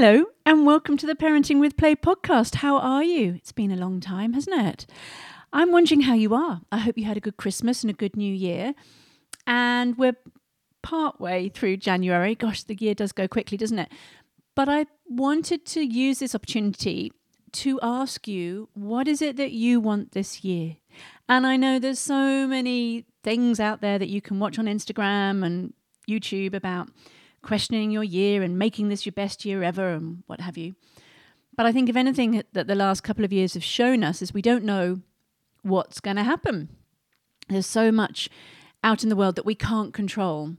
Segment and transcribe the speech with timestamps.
[0.00, 2.54] Hello, and welcome to the Parenting with Play podcast.
[2.54, 3.34] How are you?
[3.34, 4.86] It's been a long time, hasn't it?
[5.52, 6.60] I'm wondering how you are.
[6.70, 8.74] I hope you had a good Christmas and a good New Year.
[9.44, 10.14] And we're
[10.84, 12.36] part way through January.
[12.36, 13.90] Gosh, the year does go quickly, doesn't it?
[14.54, 17.12] But I wanted to use this opportunity
[17.54, 20.76] to ask you what is it that you want this year?
[21.28, 25.44] And I know there's so many things out there that you can watch on Instagram
[25.44, 25.74] and
[26.08, 26.88] YouTube about
[27.42, 30.74] questioning your year and making this your best year ever and what have you.
[31.56, 34.32] But I think if anything that the last couple of years have shown us is
[34.32, 35.00] we don't know
[35.62, 36.68] what's going to happen.
[37.48, 38.28] There's so much
[38.84, 40.56] out in the world that we can't control.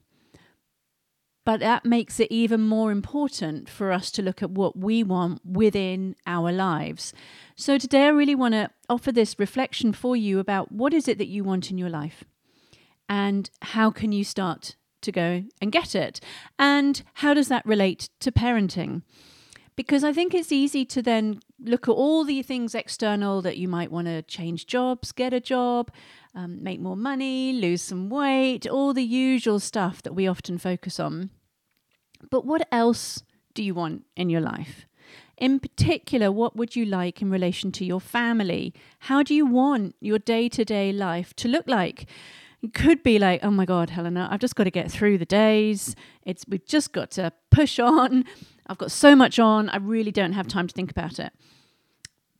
[1.45, 5.41] But that makes it even more important for us to look at what we want
[5.45, 7.13] within our lives.
[7.55, 11.17] So today I really want to offer this reflection for you about what is it
[11.17, 12.23] that you want in your life
[13.07, 16.19] and how can you start to go and get it?
[16.57, 19.03] And how does that relate to parenting?
[19.75, 23.67] Because I think it's easy to then look at all the things external that you
[23.67, 25.89] might want to change jobs, get a job,
[26.35, 30.99] um, make more money, lose some weight, all the usual stuff that we often focus
[30.99, 31.29] on.
[32.29, 34.85] But what else do you want in your life?
[35.37, 38.73] In particular, what would you like in relation to your family?
[38.99, 42.05] How do you want your day to day life to look like?
[42.61, 45.25] It could be like, oh my God, Helena, I've just got to get through the
[45.25, 45.95] days.
[46.23, 48.25] It's we've just got to push on.
[48.67, 49.69] I've got so much on.
[49.69, 51.31] I really don't have time to think about it.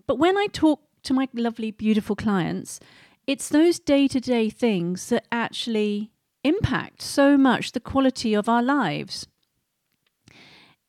[0.06, 2.80] But when I talk to my lovely, beautiful clients,
[3.28, 6.12] it's those day to day things that actually
[6.44, 9.28] impact so much the quality of our lives.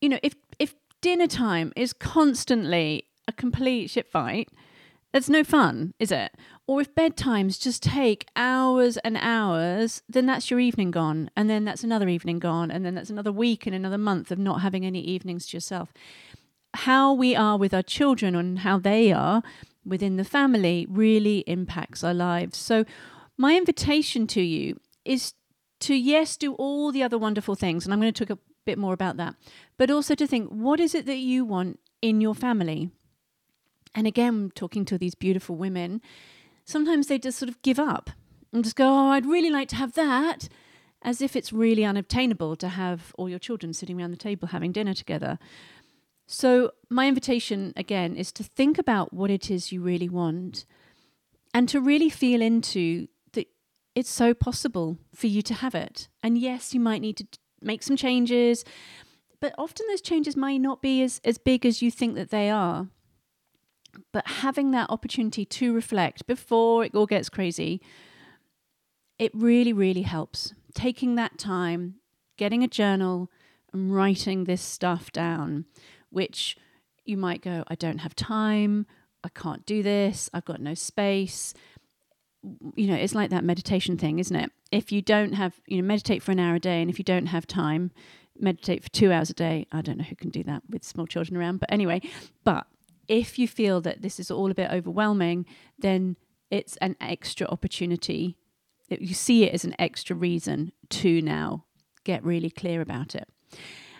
[0.01, 4.49] You know, if if dinner time is constantly a complete shit fight,
[5.13, 6.31] that's no fun, is it?
[6.71, 11.29] Or if bedtimes just take hours and hours, then that's your evening gone.
[11.35, 12.71] And then that's another evening gone.
[12.71, 15.91] And then that's another week and another month of not having any evenings to yourself.
[16.73, 19.43] How we are with our children and how they are
[19.85, 22.57] within the family really impacts our lives.
[22.57, 22.85] So,
[23.35, 25.33] my invitation to you is
[25.81, 27.83] to, yes, do all the other wonderful things.
[27.83, 29.35] And I'm going to talk a bit more about that.
[29.77, 32.91] But also to think, what is it that you want in your family?
[33.93, 36.01] And again, talking to these beautiful women,
[36.65, 38.09] sometimes they just sort of give up
[38.53, 40.49] and just go, Oh, I'd really like to have that,
[41.01, 44.71] as if it's really unobtainable to have all your children sitting around the table having
[44.71, 45.39] dinner together.
[46.27, 50.65] So, my invitation again is to think about what it is you really want
[51.53, 53.47] and to really feel into that
[53.95, 56.07] it's so possible for you to have it.
[56.23, 57.27] And yes, you might need to
[57.61, 58.63] make some changes,
[59.41, 62.49] but often those changes might not be as, as big as you think that they
[62.49, 62.87] are.
[64.11, 67.81] But having that opportunity to reflect before it all gets crazy,
[69.19, 70.53] it really, really helps.
[70.73, 71.95] Taking that time,
[72.37, 73.29] getting a journal,
[73.73, 75.65] and writing this stuff down,
[76.09, 76.57] which
[77.05, 78.85] you might go, I don't have time,
[79.23, 81.53] I can't do this, I've got no space.
[82.75, 84.51] You know, it's like that meditation thing, isn't it?
[84.71, 87.05] If you don't have, you know, meditate for an hour a day, and if you
[87.05, 87.91] don't have time,
[88.39, 89.67] meditate for two hours a day.
[89.71, 92.01] I don't know who can do that with small children around, but anyway,
[92.43, 92.65] but
[93.11, 95.45] if you feel that this is all a bit overwhelming,
[95.77, 96.15] then
[96.49, 98.37] it's an extra opportunity.
[98.87, 101.65] You see it as an extra reason to now
[102.05, 103.27] get really clear about it.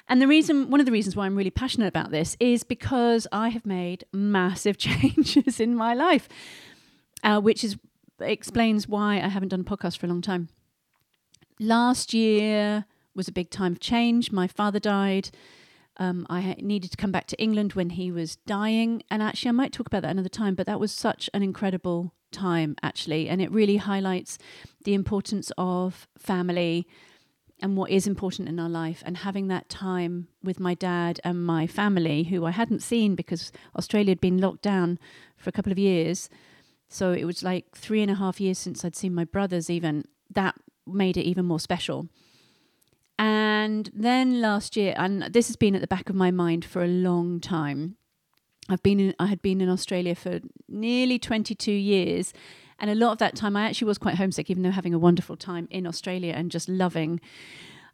[0.08, 3.28] And the reason, one of the reasons why I'm really passionate about this is because
[3.34, 6.30] I have made massive changes in my life,
[7.22, 7.78] uh, which is
[8.22, 10.48] explains why I haven't done a podcast for a long time.
[11.60, 14.32] Last year was a big time of change.
[14.32, 15.32] My father died.
[16.02, 19.04] Um, I needed to come back to England when he was dying.
[19.12, 22.16] And actually, I might talk about that another time, but that was such an incredible
[22.32, 23.30] time, actually.
[23.30, 24.40] And it really highlights
[24.84, 26.88] the importance of family
[27.60, 31.46] and what is important in our life and having that time with my dad and
[31.46, 34.98] my family, who I hadn't seen because Australia had been locked down
[35.38, 36.32] for a couple of years.
[36.90, 40.06] So it was like three and a half years since I'd seen my brothers, even.
[40.32, 40.56] That
[40.88, 42.08] made it even more special.
[43.22, 46.84] And then last year, and this has been at the back of my mind for
[46.84, 47.98] a long time.
[48.68, 52.34] I've been in, I had been in Australia for nearly 22 years.
[52.80, 54.98] And a lot of that time, I actually was quite homesick, even though having a
[54.98, 57.22] wonderful time in Australia and just loving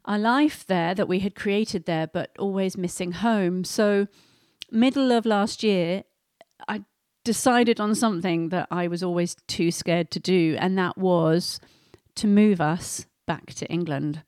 [0.06, 3.64] our life there that we had created there, but always missing home.
[3.64, 4.06] So,
[4.70, 6.04] middle of last year,
[6.66, 6.84] I
[7.22, 11.60] decided on something that I was always too scared to do, and that was
[12.14, 14.22] to move us back to England.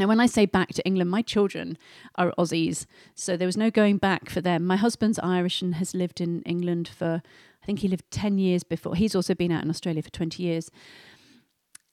[0.00, 1.76] Now, when I say back to England, my children
[2.14, 4.64] are Aussies, so there was no going back for them.
[4.64, 7.20] My husband's Irish and has lived in England for,
[7.62, 8.94] I think he lived 10 years before.
[8.94, 10.70] He's also been out in Australia for 20 years.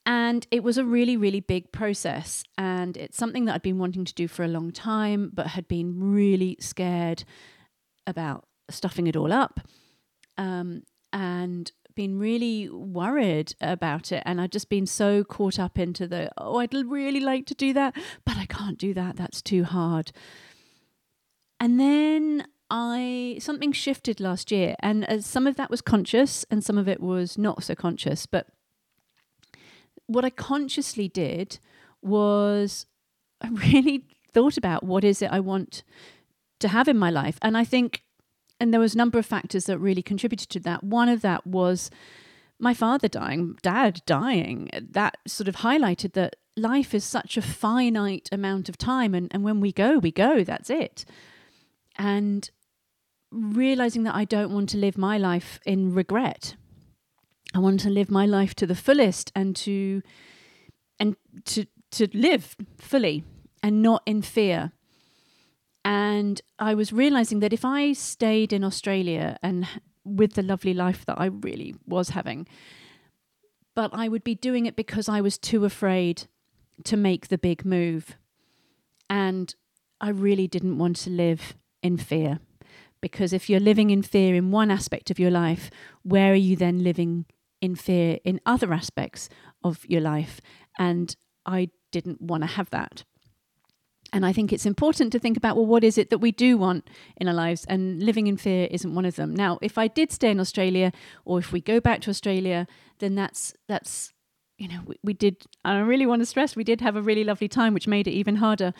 [0.06, 2.44] And it was a really, really big process.
[2.56, 5.68] And it's something that I'd been wanting to do for a long time, but had
[5.68, 7.24] been really scared
[8.06, 9.60] about stuffing it all up.
[10.38, 14.22] Um, and been really worried about it.
[14.24, 17.72] And I've just been so caught up into the, oh, I'd really like to do
[17.72, 19.16] that, but I can't do that.
[19.16, 20.12] That's too hard.
[21.58, 26.62] And then I something shifted last year, and uh, some of that was conscious, and
[26.62, 28.26] some of it was not so conscious.
[28.26, 28.46] But
[30.06, 31.58] what I consciously did
[32.00, 32.86] was
[33.40, 35.82] I really thought about what is it I want
[36.60, 38.02] to have in my life, and I think,
[38.60, 40.82] and there was a number of factors that really contributed to that.
[40.82, 41.90] One of that was
[42.58, 44.68] my father dying, dad dying.
[44.90, 49.44] That sort of highlighted that life is such a finite amount of time, and, and
[49.44, 50.42] when we go, we go.
[50.42, 51.04] That's it.
[51.96, 52.50] And
[53.30, 56.56] realizing that I don't want to live my life in regret.
[57.54, 60.02] I want to live my life to the fullest and to
[60.98, 61.16] and
[61.46, 63.24] to to live fully
[63.62, 64.72] and not in fear.
[65.84, 69.66] And I was realizing that if I stayed in Australia and
[70.04, 72.46] with the lovely life that I really was having,
[73.74, 76.24] but I would be doing it because I was too afraid
[76.84, 78.16] to make the big move.
[79.08, 79.54] And
[80.00, 82.40] I really didn't want to live in fear.
[83.00, 85.70] Because if you're living in fear in one aspect of your life,
[86.02, 87.26] where are you then living
[87.60, 89.28] in fear in other aspects
[89.62, 90.40] of your life?
[90.78, 91.14] And
[91.46, 93.04] I didn't want to have that.
[94.12, 96.56] And I think it's important to think about well, what is it that we do
[96.56, 96.88] want
[97.18, 97.66] in our lives?
[97.68, 99.34] And living in fear isn't one of them.
[99.34, 100.92] Now, if I did stay in Australia,
[101.24, 102.66] or if we go back to Australia,
[103.00, 104.12] then that's that's
[104.56, 105.44] you know we, we did.
[105.64, 108.12] I really want to stress we did have a really lovely time, which made it
[108.12, 108.72] even harder.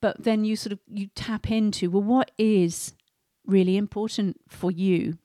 [0.00, 2.94] But then you sort of you tap into well, what is
[3.46, 5.18] really important for you.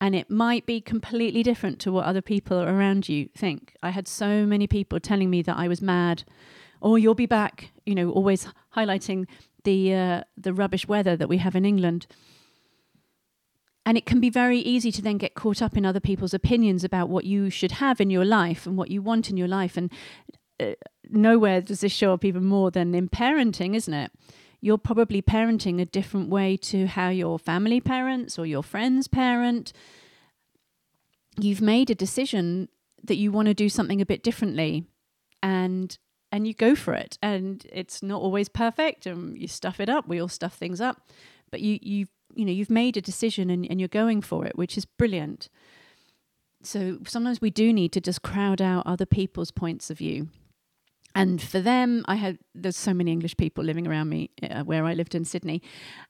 [0.00, 3.74] And it might be completely different to what other people around you think.
[3.82, 6.24] I had so many people telling me that I was mad,
[6.84, 8.46] or oh, you'll be back, you know, always
[8.76, 9.26] highlighting
[9.64, 12.06] the uh, the rubbish weather that we have in England.
[13.86, 16.84] And it can be very easy to then get caught up in other people's opinions
[16.84, 19.78] about what you should have in your life and what you want in your life.
[19.78, 19.90] And
[20.60, 20.72] uh,
[21.08, 24.12] nowhere does this show up even more than in parenting, isn't it?
[24.64, 29.74] you're probably parenting a different way to how your family parents or your friends parent.
[31.38, 32.70] You've made a decision
[33.02, 34.86] that you want to do something a bit differently
[35.42, 35.98] and
[36.34, 37.16] and you go for it.
[37.22, 41.00] And it's not always perfect and you stuff it up we all stuff things up.
[41.50, 44.58] But you you you know you've made a decision and, and you're going for it
[44.58, 45.48] which is brilliant.
[46.64, 50.28] So sometimes we do need to just crowd out other people's points of view.
[51.16, 54.84] And for them i had there's so many english people living around me uh, where
[54.84, 55.62] i lived in sydney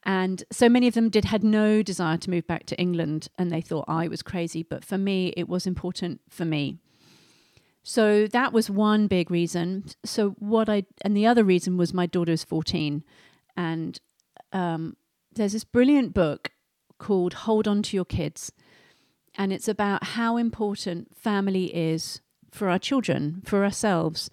[0.03, 3.51] and so many of them did had no desire to move back to england and
[3.51, 4.63] they thought i was crazy.
[4.63, 6.79] But for me it was important for me
[7.87, 12.05] so that was one big reason so what i and the other reason was my
[12.05, 13.03] daughter daughter's 14
[13.55, 13.99] and
[14.51, 14.97] um,
[15.33, 16.51] there's this brilliant book
[16.97, 18.51] called hold on to your kids
[19.35, 22.21] and it's about how important family is
[22.51, 24.29] for our children for ourselves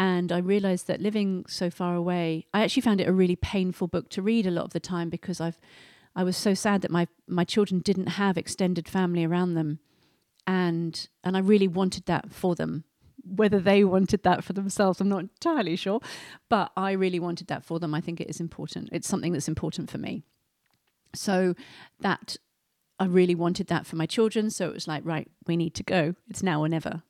[0.00, 3.86] and I realized that living so far away, I actually found it a really painful
[3.86, 5.60] book to read a lot of the time because I've,
[6.16, 9.78] I was so sad that my, my children didn't have extended family around them.
[10.46, 12.84] And, and I really wanted that for them.
[13.34, 16.00] Whether they wanted that for themselves, I'm not entirely sure.
[16.48, 17.94] But I really wanted that for them.
[17.94, 18.88] I think it is important.
[18.92, 20.22] It's something that's important for me.
[21.14, 21.54] So
[22.00, 22.36] that
[22.98, 24.50] I really wanted that for my children.
[24.50, 26.14] So it was like, right, we need to go.
[26.28, 27.02] It's now or never.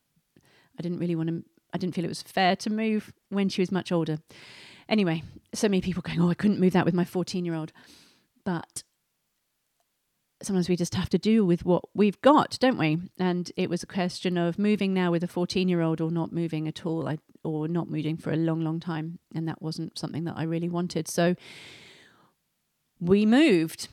[0.78, 3.62] I didn't really want to I didn't feel it was fair to move when she
[3.62, 4.18] was much older.
[4.88, 5.22] Anyway,
[5.54, 7.72] so many people going, oh, I couldn't move that with my 14 year old.
[8.44, 8.82] But
[10.42, 12.98] sometimes we just have to do with what we've got, don't we?
[13.18, 16.32] And it was a question of moving now with a 14 year old or not
[16.32, 19.18] moving at all, I, or not moving for a long, long time.
[19.34, 21.08] And that wasn't something that I really wanted.
[21.08, 21.34] So
[22.98, 23.88] we moved.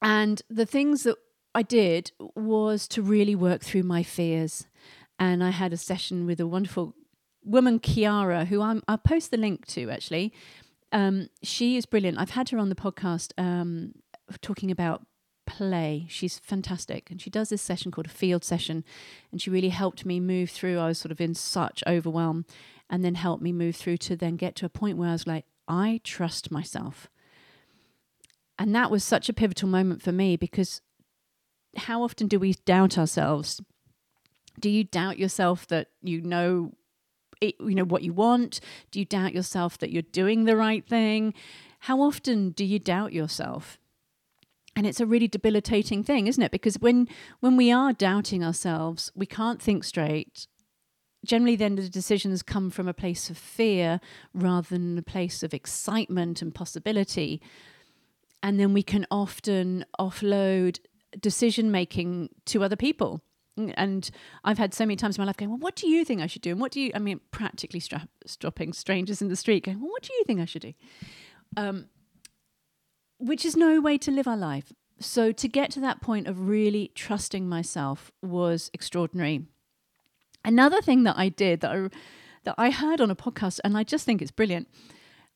[0.00, 1.16] And the things that
[1.54, 4.66] I did was to really work through my fears
[5.18, 6.94] and I had a session with a wonderful
[7.44, 10.32] woman, Kiara, who i will post the link to actually.
[10.92, 12.18] Um, she is brilliant.
[12.18, 13.94] I've had her on the podcast um,
[14.40, 15.06] talking about
[15.48, 16.06] play.
[16.08, 17.10] She's fantastic.
[17.10, 18.84] And she does this session called a field session.
[19.32, 20.78] And she really helped me move through.
[20.78, 22.44] I was sort of in such overwhelm
[22.90, 25.26] and then helped me move through to then get to a point where I was
[25.26, 27.08] like, I trust myself.
[28.58, 30.80] And that was such a pivotal moment for me because
[31.76, 33.60] how often do we doubt ourselves?
[34.60, 36.72] do you doubt yourself that you know
[37.40, 40.86] it, you know what you want do you doubt yourself that you're doing the right
[40.86, 41.32] thing
[41.80, 43.78] how often do you doubt yourself
[44.78, 47.08] and it's a really debilitating thing isn't it because when
[47.40, 50.46] when we are doubting ourselves we can't think straight
[51.24, 54.00] generally then the decisions come from a place of fear
[54.32, 57.42] rather than a place of excitement and possibility
[58.40, 60.78] and then we can often offload
[61.18, 63.20] decision making to other people
[63.56, 64.08] and
[64.44, 66.28] I've had so many times in my life going, well, what do you think I
[66.28, 66.52] should do?
[66.52, 69.90] And what do you, I mean, practically stra- stopping strangers in the street going, well,
[69.90, 70.74] what do you think I should do?
[71.56, 71.86] Um,
[73.18, 74.72] which is no way to live our life.
[75.00, 79.46] So to get to that point of really trusting myself was extraordinary.
[80.44, 81.88] Another thing that I did that I,
[82.44, 84.68] that I heard on a podcast, and I just think it's brilliant.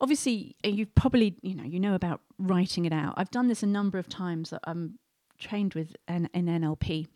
[0.00, 3.14] Obviously, uh, you've probably you know you know about writing it out.
[3.16, 4.50] I've done this a number of times.
[4.50, 4.98] That I'm
[5.38, 7.06] trained with an, in NLP,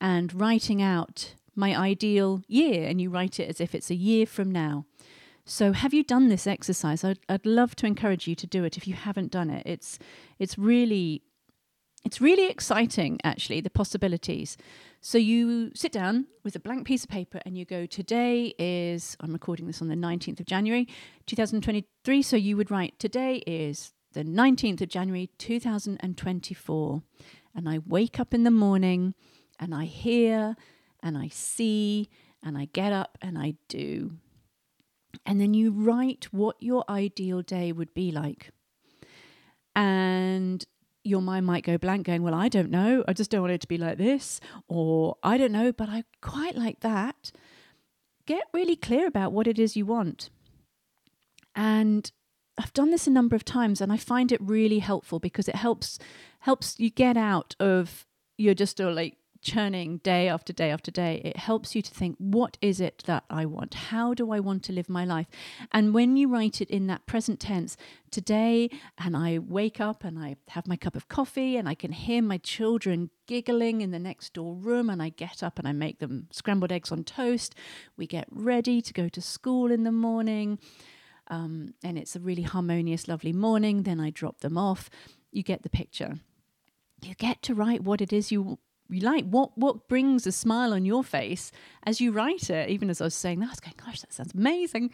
[0.00, 4.26] and writing out my ideal year, and you write it as if it's a year
[4.26, 4.86] from now.
[5.44, 7.02] So, have you done this exercise?
[7.02, 9.64] I'd, I'd love to encourage you to do it if you haven't done it.
[9.66, 9.98] It's
[10.38, 11.22] it's really
[12.04, 14.56] it's really exciting, actually, the possibilities.
[15.00, 19.16] So you sit down with a blank piece of paper and you go, Today is,
[19.20, 20.88] I'm recording this on the 19th of January,
[21.26, 22.22] 2023.
[22.22, 27.02] So you would write, Today is the 19th of January, 2024.
[27.54, 29.14] And I wake up in the morning
[29.60, 30.56] and I hear
[31.02, 32.08] and I see
[32.42, 34.12] and I get up and I do.
[35.26, 38.50] And then you write what your ideal day would be like.
[39.74, 40.64] And
[41.04, 43.04] your mind might go blank, going, Well, I don't know.
[43.08, 44.40] I just don't want it to be like this.
[44.68, 47.32] Or I don't know, but I quite like that.
[48.26, 50.30] Get really clear about what it is you want.
[51.54, 52.10] And
[52.58, 55.56] I've done this a number of times and I find it really helpful because it
[55.56, 55.98] helps
[56.40, 61.20] helps you get out of you're just all like churning day after day after day,
[61.24, 63.74] it helps you to think, what is it that I want?
[63.74, 65.26] How do I want to live my life?
[65.72, 67.76] And when you write it in that present tense,
[68.10, 71.92] today, and I wake up and I have my cup of coffee and I can
[71.92, 75.72] hear my children giggling in the next door room, and I get up and I
[75.72, 77.54] make them scrambled eggs on toast.
[77.96, 80.58] We get ready to go to school in the morning.
[81.28, 83.84] Um, and it's a really harmonious, lovely morning.
[83.84, 84.90] Then I drop them off.
[85.30, 86.18] You get the picture.
[87.00, 88.58] You get to write what it is you
[88.94, 91.50] you like what what brings a smile on your face
[91.84, 92.68] as you write it?
[92.68, 94.90] Even as i was saying that i was going gosh that sounds amazing.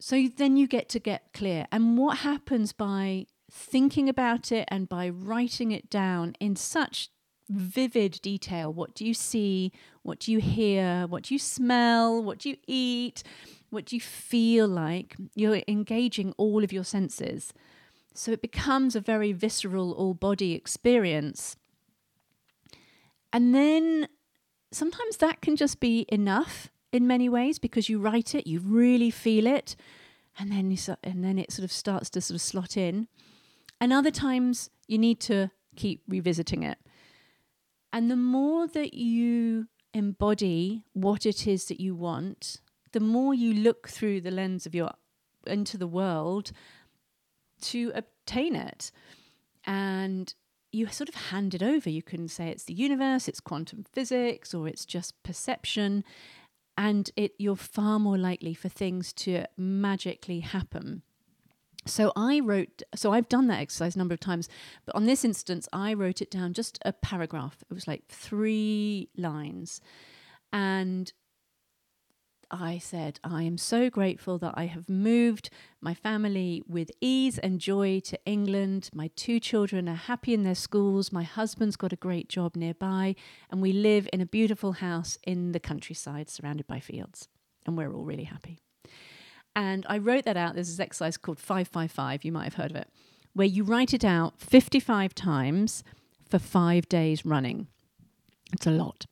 [0.00, 1.66] So then you get to get clear.
[1.70, 7.10] And what happens by thinking about it and by writing it down in such
[7.50, 8.72] vivid detail?
[8.72, 9.72] What do you see?
[10.02, 11.06] What do you hear?
[11.06, 12.22] What do you smell?
[12.22, 13.22] What do you eat?
[13.68, 15.16] What do you feel like?
[15.34, 17.52] You're engaging all of your senses.
[18.14, 21.56] So it becomes a very visceral all body experience
[23.32, 24.08] and then
[24.72, 29.10] sometimes that can just be enough in many ways because you write it, you really
[29.10, 29.76] feel it,
[30.38, 33.08] and then you, and then it sort of starts to sort of slot in.
[33.80, 36.78] And other times you need to keep revisiting it.
[37.92, 42.60] And the more that you embody what it is that you want,
[42.92, 44.90] the more you look through the lens of your
[45.46, 46.52] into the world
[47.60, 48.90] to obtain it.
[49.64, 50.32] And
[50.72, 51.90] you sort of hand it over.
[51.90, 56.04] You can say it's the universe, it's quantum physics, or it's just perception,
[56.78, 61.02] and it you're far more likely for things to magically happen.
[61.86, 64.48] So I wrote, so I've done that exercise a number of times,
[64.84, 67.56] but on this instance, I wrote it down just a paragraph.
[67.70, 69.80] It was like three lines.
[70.52, 71.12] And
[72.50, 77.60] I said, I am so grateful that I have moved my family with ease and
[77.60, 78.90] joy to England.
[78.92, 81.12] My two children are happy in their schools.
[81.12, 83.14] My husband's got a great job nearby.
[83.50, 87.28] And we live in a beautiful house in the countryside surrounded by fields.
[87.66, 88.58] And we're all really happy.
[89.54, 90.54] And I wrote that out.
[90.54, 92.24] There's this exercise called 555.
[92.24, 92.88] You might have heard of it,
[93.32, 95.84] where you write it out 55 times
[96.28, 97.66] for five days running.
[98.52, 99.06] It's a lot.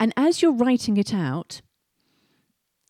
[0.00, 1.60] And as you're writing it out,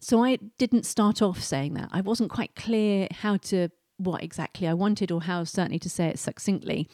[0.04, 1.88] so I didn't start off saying that.
[1.90, 6.08] I wasn't quite clear how to, what exactly I wanted or how certainly to say
[6.08, 6.88] it succinctly.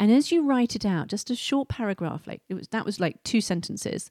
[0.00, 2.98] And as you write it out, just a short paragraph, like it was, that was
[2.98, 4.10] like two sentences.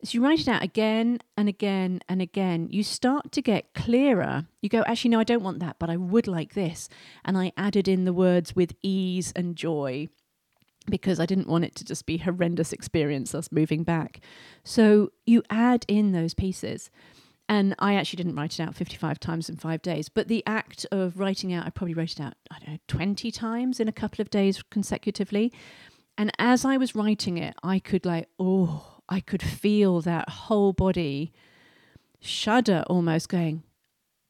[0.00, 4.46] As you write it out again and again and again, you start to get clearer.
[4.60, 6.88] You go, actually, no, I don't want that, but I would like this.
[7.24, 10.08] And I added in the words with ease and joy
[10.86, 14.20] because I didn't want it to just be horrendous experience us moving back.
[14.64, 16.90] So you add in those pieces.
[17.52, 20.86] And I actually didn't write it out 55 times in five days, but the act
[20.90, 23.92] of writing out, I probably wrote it out, I don't know, 20 times in a
[23.92, 25.52] couple of days consecutively.
[26.16, 30.72] And as I was writing it, I could, like, oh, I could feel that whole
[30.72, 31.34] body
[32.20, 33.64] shudder almost going,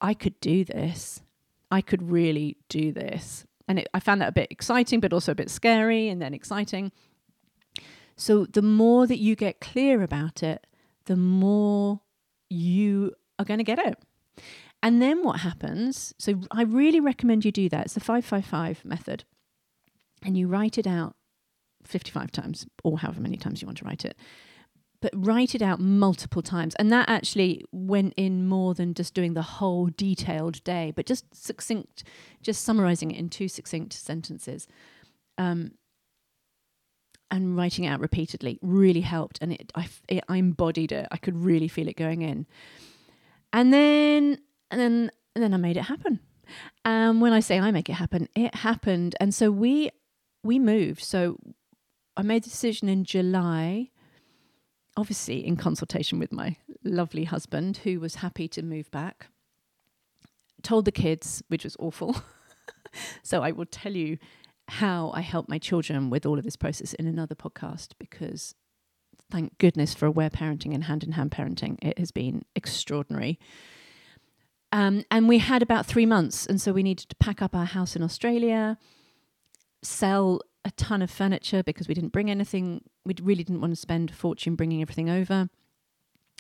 [0.01, 1.23] I could do this.
[1.71, 3.47] I could really do this.
[3.69, 6.35] And it, I found that a bit exciting, but also a bit scary and then
[6.35, 6.91] exciting.
[8.17, 10.67] So the more that you get clear about it,
[11.05, 12.01] the more
[12.53, 13.99] you are going to get it.
[14.83, 16.13] And then what happens?
[16.19, 17.87] So I really recommend you do that.
[17.87, 19.25] It's the 555 method.
[20.25, 21.15] And you write it out
[21.85, 24.17] 55 times or however many times you want to write it.
[25.01, 26.75] But write it out multiple times.
[26.77, 31.25] And that actually went in more than just doing the whole detailed day, but just
[31.35, 32.05] succinct,
[32.41, 34.69] just summarizing it in two succinct sentences.
[35.39, 35.73] Um,
[37.33, 39.39] and writing it out repeatedly really helped.
[39.41, 41.09] And it I, it, I embodied it.
[41.11, 42.47] I could really feel it going in.
[43.53, 44.39] And then,
[44.71, 46.21] and then, and then I made it happen.
[46.85, 49.17] And when I say I make it happen, it happened.
[49.19, 49.91] And so we
[50.45, 51.03] we moved.
[51.03, 51.39] So
[52.17, 53.89] I made the decision in July,
[54.97, 59.29] obviously in consultation with my lovely husband, who was happy to move back.
[60.63, 62.15] Told the kids, which was awful.
[63.23, 64.19] so I will tell you
[64.69, 68.55] how I help my children with all of this process in another podcast because
[69.31, 71.79] thank goodness for aware parenting and hand in hand parenting.
[71.83, 73.39] It has been extraordinary.
[74.73, 76.47] Um, and we had about three months.
[76.47, 78.79] And so we needed to pack up our house in Australia,
[79.83, 82.83] sell a ton of furniture because we didn't bring anything.
[83.05, 85.49] We really didn't want to spend a fortune bringing everything over.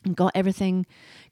[0.05, 0.85] And got everything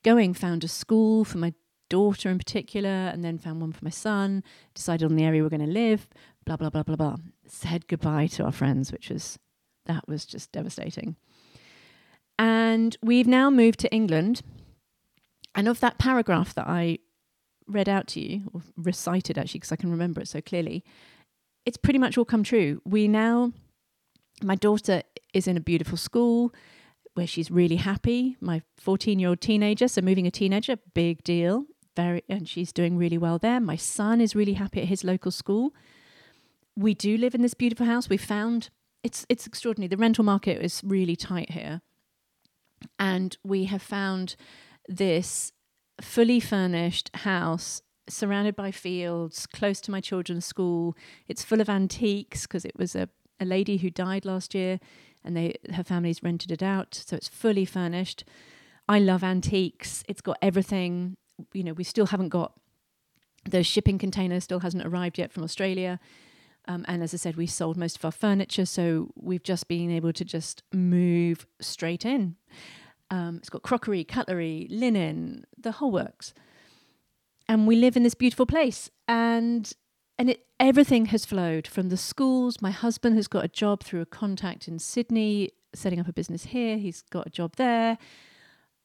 [0.04, 1.54] going, found a school for my
[1.88, 4.44] daughter in particular, and then found one for my son,
[4.74, 6.08] decided on the area we're going to live,
[6.44, 7.16] blah, blah, blah, blah, blah.
[7.46, 9.38] Said goodbye to our friends, which was,
[9.86, 11.16] that was just devastating.
[12.38, 14.42] And we've now moved to England.
[15.54, 16.98] And of that paragraph that I
[17.66, 20.84] read out to you, or recited actually, because I can remember it so clearly,
[21.66, 22.80] it's pretty much all come true.
[22.84, 23.52] We now,
[24.42, 25.02] my daughter
[25.34, 26.54] is in a beautiful school
[27.14, 28.36] where she's really happy.
[28.40, 31.64] My 14 year old teenager, so moving a teenager, big deal.
[31.96, 33.60] Very, and she's doing really well there.
[33.60, 35.74] My son is really happy at his local school.
[36.76, 38.08] We do live in this beautiful house.
[38.08, 38.70] We found
[39.02, 39.88] it's it's extraordinary.
[39.88, 41.80] The rental market is really tight here,
[42.98, 44.36] and we have found
[44.88, 45.52] this
[46.00, 50.96] fully furnished house surrounded by fields, close to my children's school.
[51.28, 53.08] It's full of antiques because it was a,
[53.38, 54.80] a lady who died last year
[55.24, 56.94] and they her family's rented it out.
[56.94, 58.24] So it's fully furnished.
[58.88, 60.02] I love antiques.
[60.08, 61.16] It's got everything.
[61.52, 62.52] You know, we still haven't got
[63.44, 65.98] the shipping container still hasn't arrived yet from Australia.
[66.68, 69.90] Um, and as I said, we sold most of our furniture, so we've just been
[69.90, 72.36] able to just move straight in.
[73.10, 76.32] Um, it's got crockery, cutlery, linen, the whole works.
[77.48, 79.72] And we live in this beautiful place and
[80.16, 82.60] and it everything has flowed from the schools.
[82.60, 86.44] My husband has got a job through a contact in sydney setting up a business
[86.44, 86.76] here.
[86.76, 87.98] He's got a job there.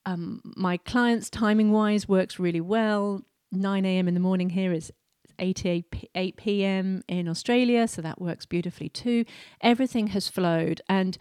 [0.05, 3.21] Um, my clients timing wise works really well.
[3.51, 4.91] 9 a.m in the morning here is
[5.39, 9.25] 8, 8 p.m in australia so that works beautifully too
[9.61, 11.17] everything has flowed and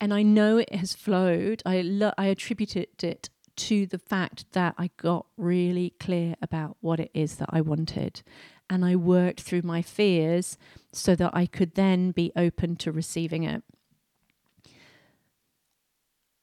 [0.00, 4.74] and i know it has flowed i lo- i attributed it to the fact that
[4.78, 8.22] I got really clear about what it is that I wanted.
[8.70, 10.56] And I worked through my fears
[10.92, 13.64] so that I could then be open to receiving it.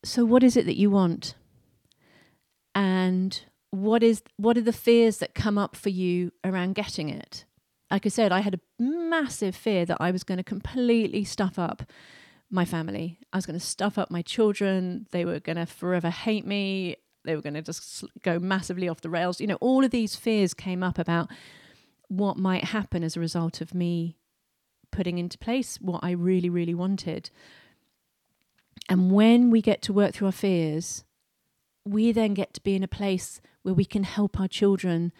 [0.03, 1.35] So, what is it that you want?
[2.75, 7.45] And what is what are the fears that come up for you around getting it?
[7.91, 11.59] Like I said, I had a massive fear that I was going to completely stuff
[11.59, 11.83] up
[12.49, 13.19] my family.
[13.31, 15.07] I was going to stuff up my children.
[15.11, 19.01] They were going to forever hate me they were going to just go massively off
[19.01, 19.41] the rails.
[19.41, 21.29] You know, all of these fears came up about
[22.07, 24.17] what might happen as a result of me
[24.91, 27.29] putting into place what I really, really wanted.
[28.87, 31.03] And when we get to work through our fears,
[31.85, 35.13] we then get to be in a place where we can help our children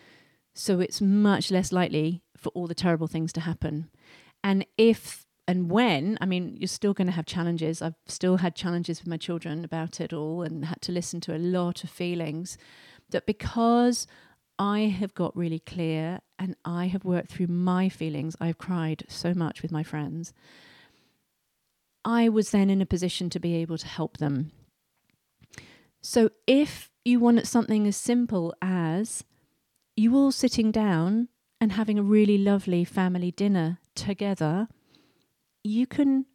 [0.54, 3.90] so it's much less likely for all the terrible things to happen.
[4.44, 7.82] And if and when, I mean, you're still going to have challenges.
[7.82, 11.36] I've still had challenges with my children about it all and had to listen to
[11.36, 12.58] a lot of feelings.
[13.12, 14.08] That because
[14.58, 19.34] I have got really clear and I have worked through my feelings, I've cried so
[19.36, 20.34] much with my friends.
[22.04, 24.52] I was then in a position to be able to help them.
[26.06, 29.24] So if you want something as simple as
[29.96, 34.68] you all sitting down and having a really lovely family dinner together
[35.64, 36.28] you can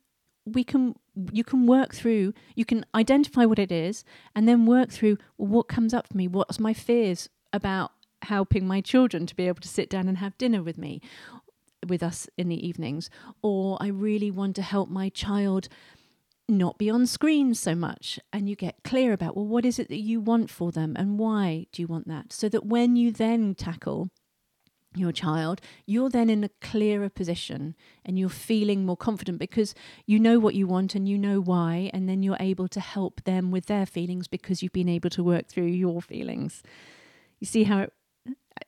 [0.45, 0.97] we can
[1.33, 4.03] you can work through you can identify what it is
[4.35, 8.67] and then work through well, what comes up for me what's my fears about helping
[8.67, 11.01] my children to be able to sit down and have dinner with me
[11.87, 13.09] with us in the evenings.
[13.41, 15.69] Or i really want to help my child
[16.51, 19.89] not be on screens so much and you get clear about well what is it
[19.89, 23.11] that you want for them and why do you want that so that when you
[23.13, 24.11] then tackle
[24.97, 30.19] your child, you're then in a clearer position and you're feeling more confident because you
[30.19, 33.51] know what you want and you know why, and then you're able to help them
[33.51, 36.63] with their feelings because you've been able to work through your feelings.
[37.39, 37.93] You see how it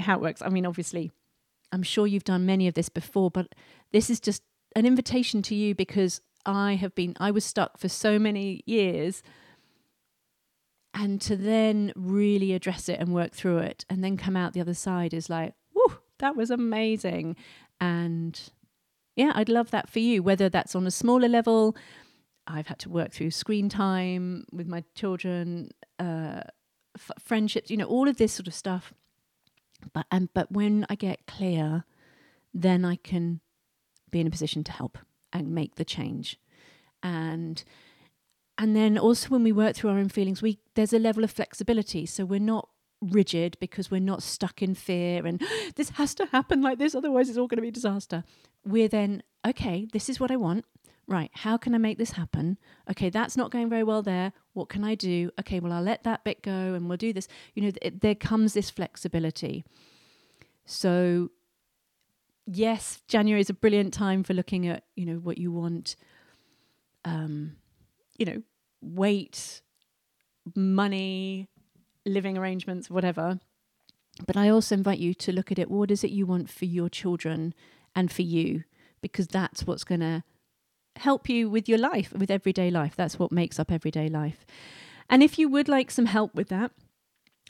[0.00, 0.42] how it works.
[0.42, 1.10] I mean, obviously,
[1.72, 3.54] I'm sure you've done many of this before, but
[3.92, 4.42] this is just
[4.76, 9.22] an invitation to you because I have been I was stuck for so many years
[10.94, 14.61] and to then really address it and work through it and then come out the
[14.61, 17.37] other side is like whoo, that was amazing.
[17.81, 18.40] And
[19.16, 21.76] yeah, I'd love that for you, whether that's on a smaller level.
[22.46, 26.40] I've had to work through screen time with my children, uh,
[26.96, 28.92] f- friendships, you know, all of this sort of stuff.
[29.92, 31.85] But and but when I get clear,
[32.52, 33.40] then I can
[34.11, 34.98] be in a position to help
[35.32, 36.38] and make the change.
[37.02, 37.62] And
[38.58, 41.30] and then also when we work through our own feelings, we there's a level of
[41.30, 42.06] flexibility.
[42.06, 42.68] So we're not
[43.02, 45.42] rigid because we're not stuck in fear and
[45.76, 48.24] this has to happen like this, otherwise it's all going to be a disaster.
[48.64, 50.64] We're then, okay, this is what I want.
[51.08, 52.58] Right, how can I make this happen?
[52.88, 54.32] Okay, that's not going very well there.
[54.52, 55.30] What can I do?
[55.40, 57.26] Okay, well, I'll let that bit go and we'll do this.
[57.54, 59.64] You know, th- there comes this flexibility.
[60.64, 61.32] So,
[62.46, 65.96] yes, January is a brilliant time for looking at, you know, what you want.
[67.05, 67.57] Um,
[68.18, 68.42] you know,
[68.81, 69.62] weight,
[70.55, 71.48] money,
[72.05, 73.40] living arrangements, whatever.
[74.26, 76.64] But I also invite you to look at it what is it you want for
[76.64, 77.55] your children
[77.96, 78.64] and for you?
[79.00, 80.22] Because that's what's going to
[80.96, 82.94] help you with your life, with everyday life.
[82.94, 84.44] That's what makes up everyday life.
[85.09, 86.72] And if you would like some help with that,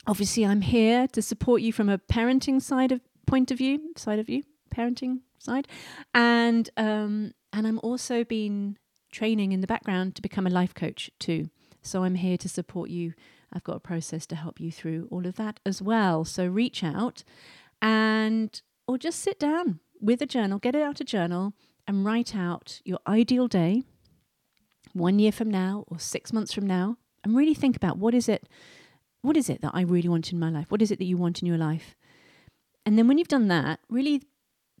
[0.07, 4.19] obviously I'm here to support you from a parenting side of point of view, side
[4.19, 5.67] of view, parenting side.
[6.13, 8.77] And um, and I'm also been
[9.11, 11.49] training in the background to become a life coach too.
[11.81, 13.13] So I'm here to support you
[13.53, 16.25] I've got a process to help you through all of that as well.
[16.25, 17.23] So reach out
[17.81, 21.53] and or just sit down with a journal, get out a journal
[21.87, 23.83] and write out your ideal day
[24.93, 28.27] one year from now or 6 months from now and really think about what is
[28.27, 28.47] it
[29.21, 30.69] what is it that I really want in my life?
[30.69, 31.95] What is it that you want in your life?
[32.85, 34.23] And then when you've done that, really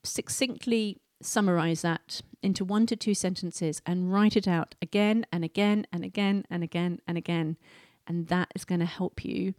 [0.03, 5.87] succinctly summarize that into one to two sentences and write it out again and again
[5.91, 7.57] and again and again and again.
[8.05, 9.53] And that is going to help you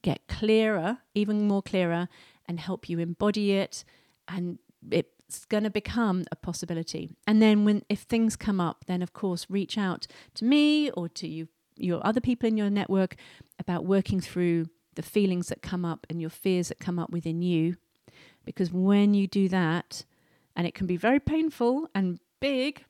[0.00, 2.08] get clearer, even more clearer,
[2.46, 3.84] and help you embody it.
[4.28, 4.58] And
[4.90, 7.16] it's going to become a possibility.
[7.26, 11.08] And then when if things come up, then of course reach out to me or
[11.10, 13.16] to you your other people in your network
[13.58, 17.40] about working through the feelings that come up and your fears that come up within
[17.40, 17.76] you.
[18.54, 20.04] Because when you do that,
[20.56, 22.84] and it can be very painful and big,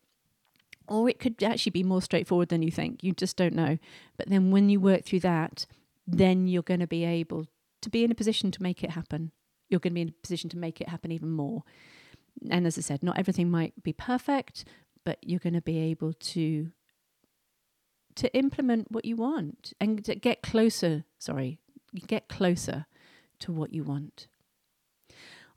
[0.86, 3.02] or it could actually be more straightforward than you think.
[3.02, 3.78] You just don't know.
[4.16, 5.66] But then when you work through that,
[6.06, 7.46] then you're going to be able
[7.82, 9.32] to be in a position to make it happen.
[9.68, 11.64] You're going to be in a position to make it happen even more.
[12.48, 14.64] And as I said, not everything might be perfect,
[15.04, 16.70] but you're going to be able to
[18.14, 21.60] to implement what you want and to get closer, sorry,
[22.08, 22.86] get closer
[23.38, 24.26] to what you want.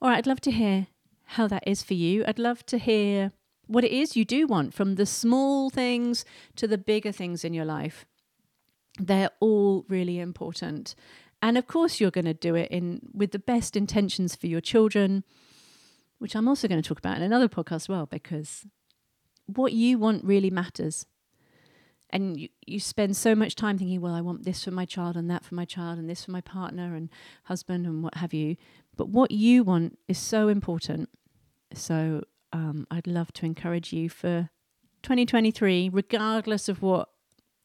[0.02, 0.88] All right, I'd love to hear
[1.26, 2.26] how that is for you.
[2.26, 3.34] I'd love to hear
[3.68, 7.54] what it is you do want, from the small things to the bigger things in
[7.54, 8.06] your life.
[8.98, 10.96] They're all really important.
[11.40, 14.60] And of course, you're going to do it in with the best intentions for your
[14.60, 15.24] children,
[16.18, 18.66] which I'm also going to talk about in another podcast as well, because
[19.46, 21.06] what you want really matters.
[22.10, 25.16] And you, you spend so much time thinking, well, I want this for my child
[25.16, 27.10] and that for my child and this for my partner and
[27.44, 28.58] husband and what have you.
[29.02, 31.10] But what you want is so important.
[31.74, 34.52] So um, I'd love to encourage you for
[35.02, 37.10] 2023, regardless of what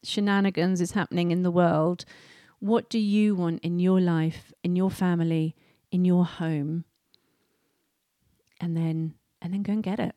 [0.03, 2.05] shenanigans is happening in the world,
[2.57, 5.55] what do you want in your life, in your family,
[5.91, 6.85] in your home?
[8.59, 10.15] And then and then go and get it.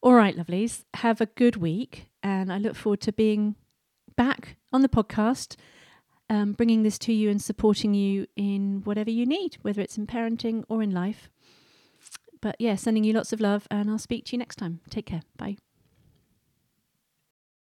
[0.00, 0.84] All right, lovelies.
[0.94, 3.56] Have a good week, and I look forward to being
[4.16, 5.56] back on the podcast,
[6.30, 10.06] um, bringing this to you and supporting you in whatever you need, whether it's in
[10.06, 11.28] parenting or in life.
[12.40, 14.80] But yeah, sending you lots of love, and I'll speak to you next time.
[14.90, 15.22] Take care.
[15.36, 15.56] Bye.